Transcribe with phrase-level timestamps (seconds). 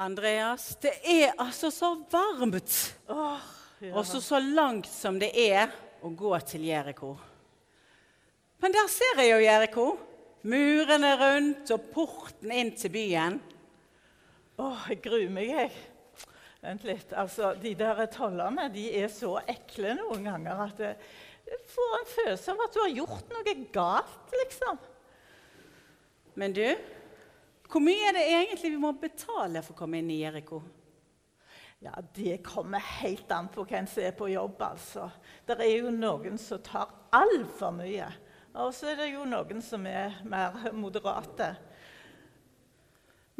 [0.00, 2.76] Andreas, det er altså så varmt.
[3.12, 3.40] Oh,
[3.84, 3.92] ja.
[4.00, 5.68] Også så langt som det er
[6.00, 7.14] å gå til Jeriko.
[8.60, 9.86] Men der ser jeg jo Jeriko.
[10.48, 13.36] Murene rundt og porten inn til byen.
[14.60, 15.72] Åh, jeg gruer meg, jeg.
[16.60, 17.12] Vent litt.
[17.16, 22.54] Altså, De der tollerne de er så ekle noen ganger at jeg får en følelse
[22.54, 24.80] av at du har gjort noe galt, liksom.
[26.40, 26.64] Men du,
[27.70, 30.62] hvor mye er det egentlig vi må betale for å komme inn i Jeriko?
[31.80, 35.06] Ja, Det kommer helt an på hvem som er på jobb, altså.
[35.46, 38.10] Det er jo noen som tar altfor mye.
[38.60, 41.54] Og så er det jo noen som er mer moderate.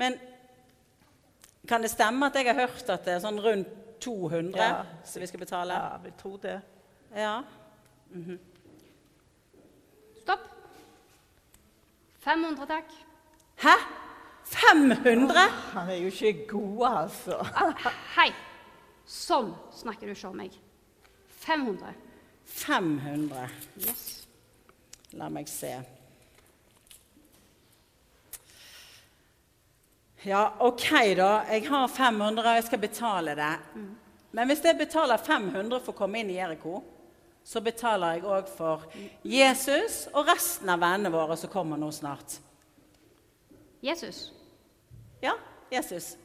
[0.00, 0.16] Men
[1.68, 4.84] kan det stemme at jeg har hørt at det er sånn rundt 200 Ja.
[5.04, 5.74] som vi skal betale?
[5.76, 6.60] Ja, jeg vil tro det.
[7.14, 7.42] Ja.
[10.22, 10.46] Stopp.
[12.24, 12.94] 500, takk.
[13.60, 13.74] Hæ?
[14.50, 15.46] 500?
[15.72, 17.38] Han er jo ikke god, altså.
[18.16, 18.30] Hei!
[19.10, 20.54] Sånn snakker du ikke om meg.
[21.40, 21.94] 500.
[22.50, 23.48] 500.
[23.80, 24.04] Yes.
[25.18, 25.72] La meg se.
[30.26, 30.86] Ja, OK,
[31.16, 31.30] da.
[31.48, 33.52] Jeg har 500, og jeg skal betale det.
[34.30, 36.82] Men hvis jeg betaler 500 for å komme inn i Jeriko,
[37.42, 38.84] så betaler jeg òg for
[39.26, 42.36] Jesus og resten av vennene våre som kommer nå snart.
[43.82, 44.28] Jesus.
[45.20, 45.32] Ja,
[45.70, 46.16] Jesus.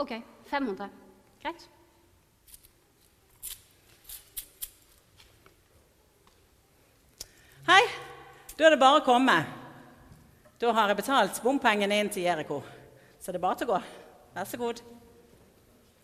[0.00, 0.12] OK.
[0.50, 0.88] 500.
[1.42, 1.68] Greit.
[7.66, 7.82] Hei,
[8.58, 9.36] da er det bare å komme.
[10.58, 12.60] Da har jeg betalt bompengene inn til Jeriko.
[13.20, 13.80] Så det er bare til å gå.
[14.36, 14.82] Vær så god.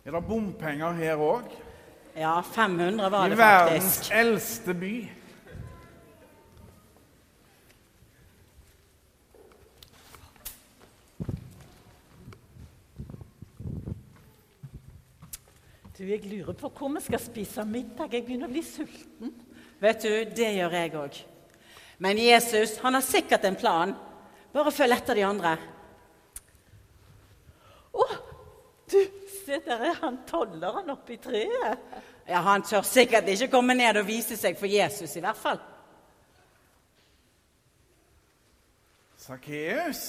[0.03, 1.51] Er det bompenger her òg?
[2.19, 4.97] Ja, 500 var I det verdens eldste by.
[15.99, 18.15] Du, Jeg lurer på hvor vi skal spise middag.
[18.15, 19.35] Jeg begynner å bli sulten.
[19.83, 21.19] Vet du, det gjør jeg òg.
[22.03, 23.93] Men Jesus han har sikkert en plan.
[24.53, 25.53] Bare følg etter de andre.
[27.93, 28.07] Å,
[28.89, 28.99] du,
[29.43, 31.85] se der er han tolleren oppi treet.
[32.29, 35.61] Ja, Han tør sikkert ikke komme ned og vise seg for Jesus, i hvert fall.
[39.19, 40.05] Sakkeus?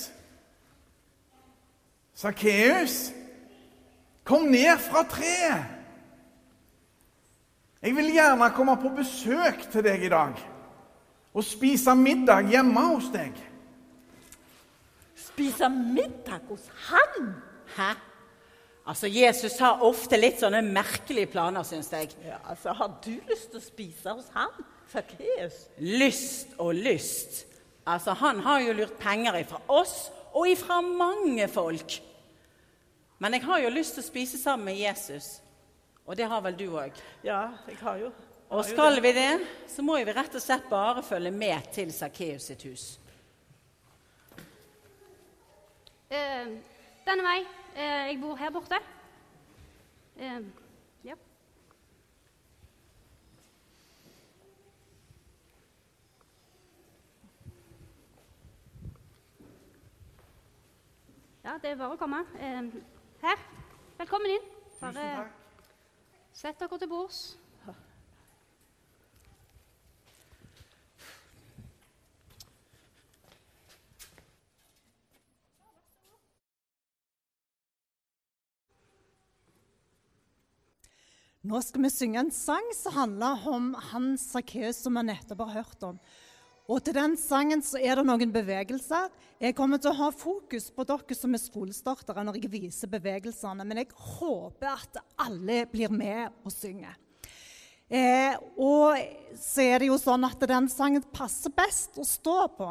[2.14, 2.98] Sakkeus?
[4.24, 5.73] Kom ned fra treet!
[7.84, 10.38] Jeg vil gjerne komme på besøk til deg i dag
[11.34, 13.36] og spise middag hjemme hos deg.
[15.20, 17.34] Spise middag hos han?
[17.76, 17.90] Hæ?
[18.86, 22.12] Altså, Jesus har ofte litt sånne merkelige planer, syns jeg.
[22.24, 24.52] Ja, altså, Har du lyst til å spise hos han?
[24.92, 25.66] Sakkeus?
[25.80, 27.46] Lyst og lyst.
[27.88, 32.00] Altså, Han har jo lurt penger ifra oss og ifra mange folk.
[33.20, 35.43] Men jeg har jo lyst til å spise sammen med Jesus.
[36.06, 36.98] Og det har vel du òg.
[37.24, 38.12] Ja, jeg har jo
[38.50, 39.04] Og har jo skal det.
[39.04, 43.00] vi det, så må vi rett og slett bare følge med til Sakkeus sitt hus.
[46.12, 46.60] Uh,
[47.08, 47.40] denne vei.
[47.76, 48.80] Uh, jeg bor her borte.
[50.20, 50.44] Uh,
[51.04, 51.16] ja.
[61.44, 62.26] Ja, det er bare å komme.
[63.24, 63.48] Her.
[63.98, 64.52] Velkommen inn.
[64.82, 65.43] Bare
[66.34, 67.24] sett dere til bords.
[81.44, 85.58] Nå skal vi synge en sang som handler om han Sakkeus som vi nettopp har
[85.58, 85.98] hørt om.
[86.72, 89.10] Og til den sangen så er det noen bevegelser.
[89.42, 93.66] Jeg kommer til å ha fokus på dere som er skolestartere når jeg viser bevegelsene,
[93.68, 96.96] men jeg håper at alle blir med og synger.
[97.92, 98.96] Eh, og
[99.38, 102.70] så er det jo sånn at den sangen passer best å stå på.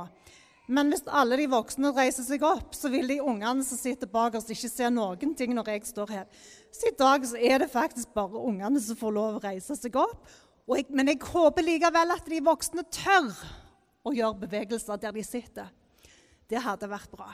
[0.72, 4.38] Men hvis alle de voksne reiser seg opp, så vil de ungene som sitter bak
[4.38, 6.46] oss, ikke se noen ting når jeg står her.
[6.72, 10.00] Så i dag så er det faktisk bare ungene som får lov å reise seg
[10.00, 10.30] opp.
[10.72, 13.34] Jeg, men jeg håper likevel at de voksne tør
[14.02, 15.70] å gjøre bevegelser der de sitter.
[16.50, 17.30] Det hadde vært bra.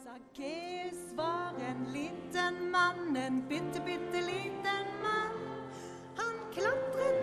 [0.00, 5.36] Sakkeus var en liten mann, en bitte, bitte liten mann.
[6.16, 7.19] Han klatret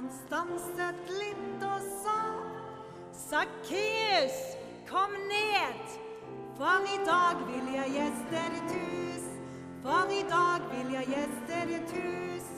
[0.00, 2.20] han stanset litt og sa,
[3.12, 4.36] Sakkeus,
[4.88, 5.96] kom ned,
[6.56, 9.26] for i dag vil jeg gjeste ditt hus.
[9.84, 12.48] For i dag vil jeg gjeste ditt hus.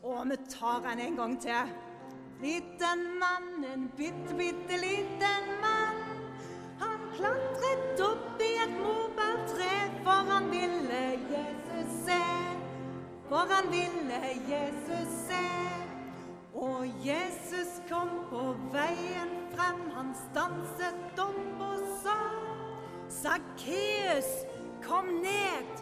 [0.00, 1.76] Og vi tar den en gang til.
[2.40, 6.00] Liten mann, en bitte, bitte liten mann.
[6.80, 11.04] Han klatret opp i et morbærtre, for han ville
[11.36, 12.22] Jesus se.
[13.28, 15.42] For han ville Jesus se.
[16.54, 22.18] Og Jesus kom på veien frem, han stanset opp og sa
[23.12, 24.28] Sakkeus,
[24.84, 25.80] kom ned,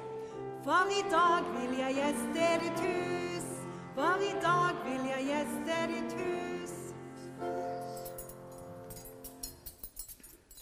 [0.65, 3.49] for i dag vil jeg gjeste ditt hus.
[3.95, 6.77] For i dag vil jeg gjeste ditt hus.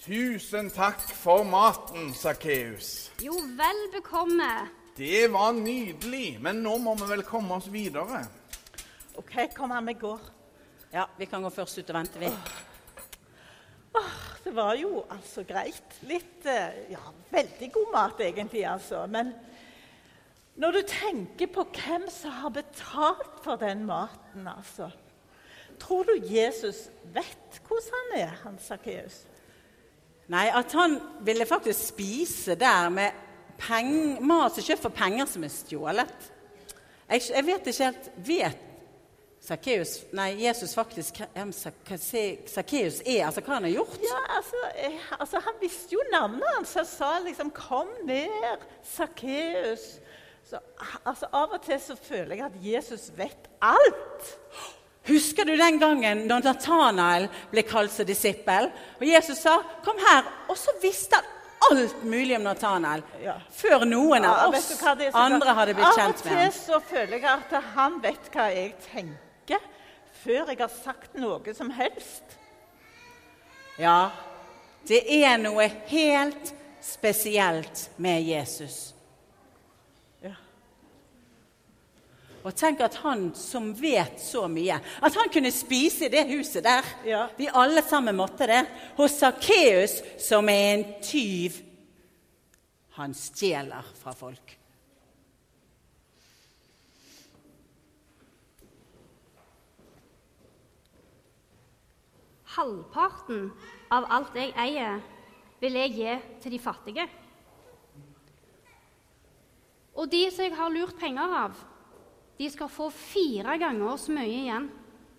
[0.08, 3.10] Tusen takk for maten, Sakkeus.
[3.20, 4.52] Jo, vel bekomme.
[4.96, 8.24] Det var nydelig, men nå må vi vel komme oss videre.
[9.18, 10.20] OK, kom an, vi går.
[10.92, 12.28] Ja, vi kan gå først ut og vente, vi.
[13.98, 14.12] Åh,
[14.44, 15.96] det var jo altså greit.
[16.06, 19.00] Litt eh, Ja, veldig god mat, egentlig, altså.
[19.10, 19.32] Men
[20.54, 24.90] når du tenker på hvem som har betalt for den maten, altså
[25.78, 29.20] Tror du Jesus vet hvordan han er, han Sakkeus?
[30.30, 33.18] Nei, at han ville faktisk spise der med
[33.58, 36.32] peng, mat som kjøpt for penger som er stjålet.
[37.08, 38.67] Jeg, jeg vet ikke helt Vet
[39.48, 43.22] Sakkeus Nei, Jesus faktisk hvem Sakkeus er?
[43.26, 44.00] Altså hva han har gjort?
[44.04, 46.74] Ja, altså, eh, altså Han visste jo navnet hans.
[46.74, 50.00] Han sa liksom 'Kom ned, Sakkeus'.
[51.04, 54.38] Altså, Av og til så føler jeg at Jesus vet alt.
[55.08, 58.70] Husker du den gangen da Natanael ble kalt som disippel?
[59.00, 61.24] Og Jesus sa 'Kom her', og så visste han
[61.70, 63.02] alt mulig om Nathanael.
[63.22, 63.34] Ja.
[63.50, 66.38] Før noen av oss andre hadde blitt kjent med ham.
[66.38, 69.27] Av og til så føler jeg at han vet hva jeg tenker,
[70.22, 72.36] før jeg har sagt noe som helst.
[73.78, 74.10] Ja,
[74.88, 76.52] det er noe helt
[76.82, 78.78] spesielt med Jesus.
[80.24, 80.34] Ja.
[82.42, 86.66] Og tenk at han som vet så mye, at han kunne spise i det huset
[86.66, 86.86] der.
[87.06, 87.24] Ja.
[87.38, 88.64] Vi alle sammen måtte det.
[88.98, 91.62] Hos Sakkeus, som er en tyv.
[92.98, 94.58] Han stjeler fra folk.
[102.56, 103.50] Halvparten
[103.92, 105.00] av alt jeg eier,
[105.60, 107.08] vil jeg gi til de fattige.
[109.98, 111.56] Og de som jeg har lurt penger av,
[112.38, 114.68] de skal få fire ganger så mye igjen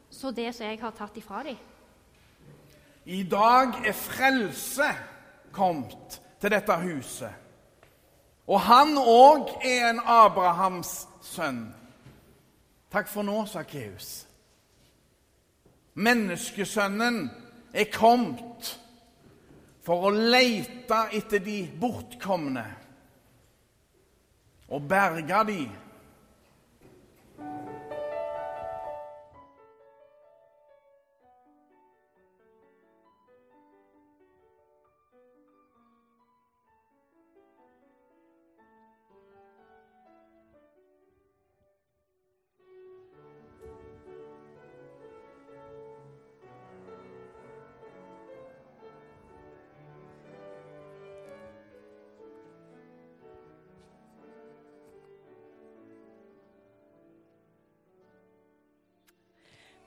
[0.09, 1.57] som det som jeg har tatt ifra dem.
[3.05, 4.87] I dag er frelse
[5.51, 7.33] kommet til dette huset.
[8.49, 11.67] Og han òg er en Abrahams sønn.
[12.89, 14.28] Takk for nå, Sakkeus.
[15.99, 17.25] Menneskesønnen
[17.73, 18.71] er kommet
[19.83, 22.65] for å leite etter de bortkomne
[24.69, 25.61] og berge de.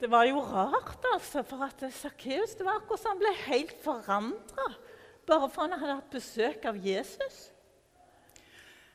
[0.03, 3.77] Det var jo rart, altså, for at Sakkeus det var akkurat som han ble helt
[3.85, 4.65] forandra
[5.31, 7.37] bare for han hadde hatt besøk av Jesus.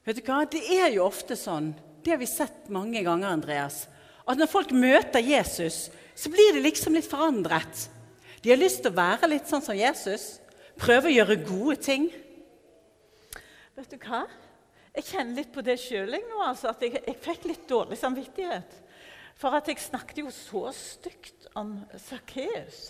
[0.03, 0.41] Vet du hva?
[0.51, 1.69] Det er jo ofte sånn,
[2.03, 3.85] det har vi sett mange ganger, Andreas,
[4.27, 7.85] at når folk møter Jesus, så blir de liksom litt forandret.
[8.43, 10.41] De har lyst til å være litt sånn som Jesus.
[10.75, 12.09] Prøve å gjøre gode ting.
[13.79, 14.25] Vet du hva?
[14.97, 16.43] Jeg kjenner litt på det sjøl nå.
[16.43, 18.75] Altså, at jeg, jeg fikk litt dårlig samvittighet.
[19.37, 22.87] For at jeg snakket jo så stygt om Sakkeus.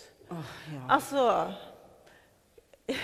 [0.88, 1.24] Altså
[2.88, 2.96] jeg,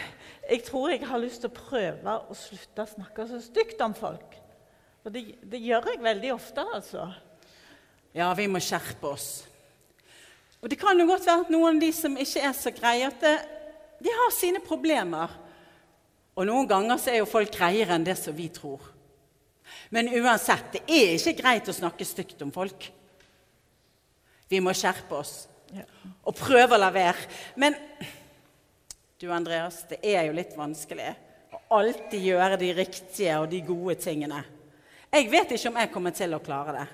[0.50, 3.96] jeg tror jeg har lyst til å prøve å slutte å snakke så stygt om
[3.96, 4.38] folk.
[5.04, 7.08] Og det, det gjør jeg veldig ofte, altså.
[8.16, 9.28] Ja, vi må skjerpe oss.
[10.64, 13.10] Og det kan jo godt være at noen av de som ikke er så greie,
[13.10, 13.34] at det,
[14.00, 15.32] de har sine problemer.
[16.32, 18.80] Og noen ganger så er jo folk greiere enn det som vi tror.
[19.92, 22.88] Men uansett, det er ikke greit å snakke stygt om folk.
[24.54, 25.48] Vi må skjerpe oss
[26.22, 27.26] og prøve å la være.
[27.58, 27.74] Men
[29.18, 31.08] du, Andreas, det er jo litt vanskelig
[31.54, 34.44] å alltid gjøre de riktige og de gode tingene.
[35.14, 36.86] Jeg vet ikke om jeg kommer til å klare det.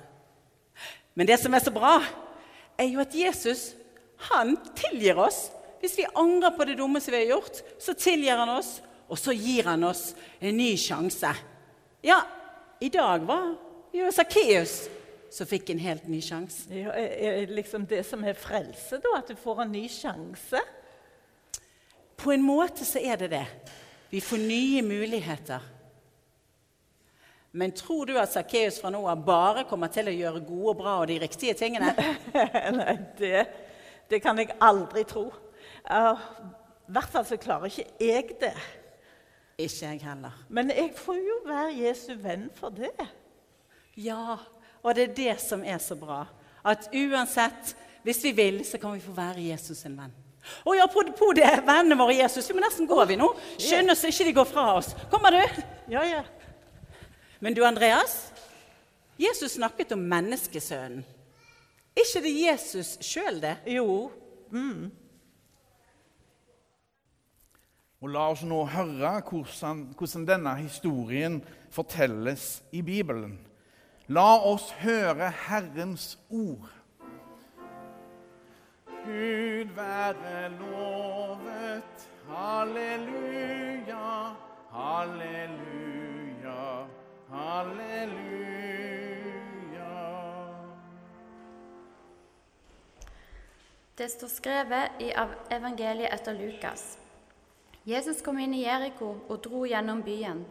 [1.17, 1.99] Men det som er så bra,
[2.81, 3.71] er jo at Jesus
[4.31, 5.49] han tilgir oss
[5.81, 9.17] Hvis vi angrer på det dumme som vi har gjort, så tilgir han oss, og
[9.17, 11.31] så gir han oss en ny sjanse.
[12.05, 12.19] Ja,
[12.85, 13.47] i dag var
[13.97, 14.75] jo Sakkeus
[15.31, 16.67] som fikk en helt ny sjanse.
[16.75, 19.19] Ja, er det liksom det som er frelse, da?
[19.21, 20.63] At du får en ny sjanse?
[22.21, 23.47] På en måte så er det det.
[24.11, 25.61] Vi får nye muligheter.
[27.51, 30.77] Men tror du at Sakkeus fra nå av bare kommer til å gjøre gode og
[30.83, 31.95] bra og de riktige tingene?
[32.79, 33.47] Nei, det,
[34.11, 35.29] det kan jeg aldri tro.
[35.87, 36.21] Uh,
[36.87, 38.55] I hvert fall så klarer ikke jeg det.
[39.59, 40.39] Ikke jeg heller.
[40.49, 42.95] Men jeg får jo være Jesu venn for det.
[43.99, 44.39] Ja,
[44.83, 46.25] og det er det som er så bra.
[46.65, 50.17] At uansett, hvis vi vil, så kan vi få være Jesus en venn.
[50.65, 52.49] Å ja, på, på det, vennene våre Jesus.
[52.49, 53.29] Vi må nesten gå, vi nå.
[53.61, 54.95] Skynd oss så ikke de går fra oss.
[55.13, 55.63] Kommer du?
[55.93, 56.23] Ja, ja.
[57.45, 58.31] Men du, Andreas.
[59.21, 61.05] Jesus snakket om menneskesønnen.
[62.01, 63.59] Ikke det Jesus sjøl, det?
[63.69, 64.09] Jo.
[68.01, 71.41] Og La oss nå høre hvordan, hvordan denne historien
[71.75, 73.37] fortelles i Bibelen.
[74.11, 76.71] La oss høre Herrens ord.
[79.05, 82.09] Gud være lovet.
[82.31, 84.35] Halleluja,
[84.73, 86.87] halleluja,
[87.31, 88.27] halleluja.
[93.99, 95.13] Det står skrevet i
[95.55, 96.99] evangeliet etter Lukas.
[97.87, 100.43] Jesus kom inn i Jeriko og dro gjennom byen.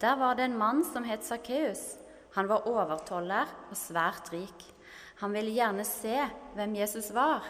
[0.00, 2.01] Der var det en mann som het Sakkeus.
[2.36, 4.66] Han var overtoller og svært rik.
[5.20, 6.16] Han ville gjerne se
[6.56, 7.44] hvem Jesus var,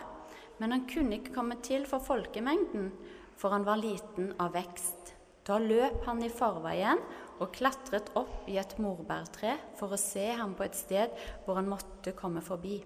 [0.58, 2.90] men han kunne ikke komme til for folkemengden,
[3.38, 5.14] for han var liten av vekst.
[5.46, 7.00] Da løp han i forveien
[7.40, 11.14] og klatret opp i et morbærtre for å se ham på et sted
[11.46, 12.78] hvor han måtte komme forbi.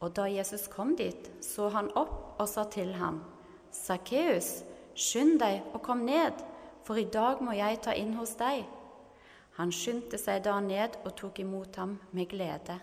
[0.00, 3.20] Og da Jesus kom dit, så han opp og sa til ham,
[3.74, 4.62] Sakkeus,
[4.96, 6.38] skynd deg og kom ned,
[6.86, 8.64] for i dag må jeg ta inn hos deg.
[9.58, 12.78] Han skyndte seg da ned og tok imot ham med glede.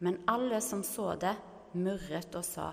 [0.00, 1.34] Men alle som så det,
[1.76, 2.70] murret og sa,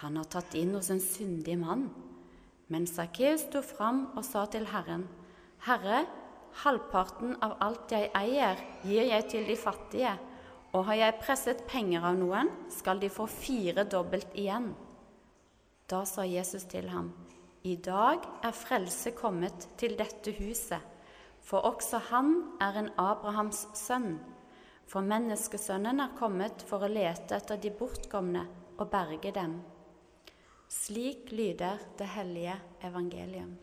[0.00, 1.90] han har tatt inn hos en syndig mann.
[2.72, 5.04] Men Sakkeus sto fram og sa til Herren,
[5.66, 6.06] Herre,
[6.62, 10.14] halvparten av alt jeg eier, gir jeg til de fattige,
[10.72, 14.70] og har jeg presset penger av noen, skal de få firedobbelt igjen.
[15.88, 17.12] Da sa Jesus til ham,
[17.68, 20.80] I dag er frelse kommet til dette huset,
[21.42, 22.32] for også han
[22.62, 24.16] er en Abrahams sønn.
[24.86, 28.46] For menneskesønnen er kommet for å lete etter de bortkomne
[28.78, 29.60] og berge dem.
[30.72, 32.56] Slik lyder det hellige
[32.86, 33.56] evangelium.